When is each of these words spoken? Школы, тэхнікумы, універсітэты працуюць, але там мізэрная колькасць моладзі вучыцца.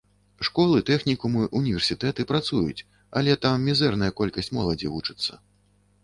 Школы, 0.47 0.77
тэхнікумы, 0.89 1.41
універсітэты 1.59 2.25
працуюць, 2.31 2.85
але 3.21 3.35
там 3.43 3.67
мізэрная 3.67 4.09
колькасць 4.21 4.51
моладзі 4.59 4.87
вучыцца. 4.95 5.37